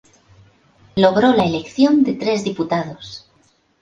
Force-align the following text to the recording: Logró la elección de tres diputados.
Logró 0.95 1.31
la 1.35 1.45
elección 1.45 2.03
de 2.03 2.13
tres 2.13 2.43
diputados. 2.43 3.29